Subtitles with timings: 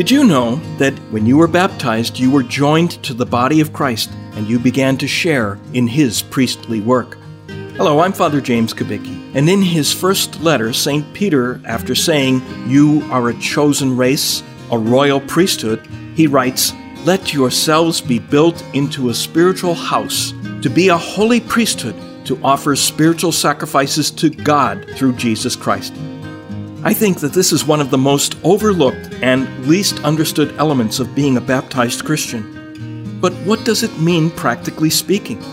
[0.00, 3.74] Did you know that when you were baptized, you were joined to the body of
[3.74, 7.18] Christ and you began to share in his priestly work?
[7.76, 11.04] Hello, I'm Father James Kubicki, and in his first letter, St.
[11.12, 16.72] Peter, after saying, You are a chosen race, a royal priesthood, he writes,
[17.04, 20.32] Let yourselves be built into a spiritual house,
[20.62, 21.94] to be a holy priesthood,
[22.24, 25.92] to offer spiritual sacrifices to God through Jesus Christ.
[26.82, 31.14] I think that this is one of the most overlooked and least understood elements of
[31.14, 33.18] being a baptized Christian.
[33.20, 35.44] But what does it mean practically speaking?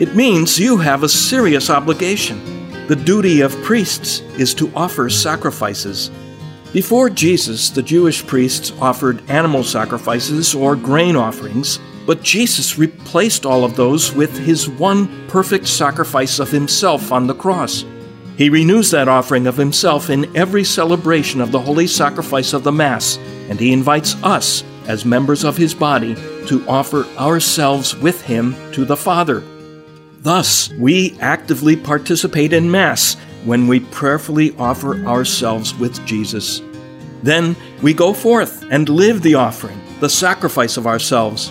[0.00, 2.40] It means you have a serious obligation.
[2.88, 6.10] The duty of priests is to offer sacrifices.
[6.72, 13.62] Before Jesus, the Jewish priests offered animal sacrifices or grain offerings, but Jesus replaced all
[13.62, 17.84] of those with his one perfect sacrifice of himself on the cross.
[18.36, 22.72] He renews that offering of himself in every celebration of the holy sacrifice of the
[22.72, 23.16] Mass,
[23.48, 26.14] and he invites us, as members of his body,
[26.46, 29.42] to offer ourselves with him to the Father.
[30.20, 33.14] Thus, we actively participate in Mass
[33.46, 36.60] when we prayerfully offer ourselves with Jesus.
[37.22, 41.48] Then we go forth and live the offering, the sacrifice of ourselves.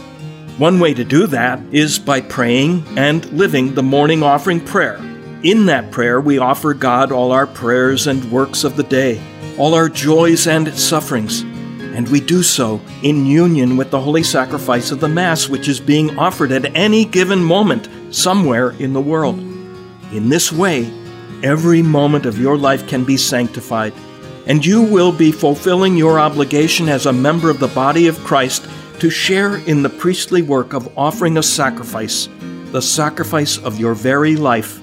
[0.59, 4.99] One way to do that is by praying and living the morning offering prayer
[5.45, 9.21] in that prayer, we offer God all our prayers and works of the day,
[9.59, 14.89] all our joys and sufferings, and we do so in union with the holy sacrifice
[14.89, 19.37] of the Mass, which is being offered at any given moment somewhere in the world.
[20.11, 20.91] In this way,
[21.43, 23.93] every moment of your life can be sanctified,
[24.47, 28.67] and you will be fulfilling your obligation as a member of the body of Christ
[28.99, 32.29] to share in the priestly work of offering a sacrifice,
[32.71, 34.81] the sacrifice of your very life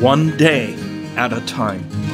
[0.00, 0.74] one day
[1.16, 2.07] at a time.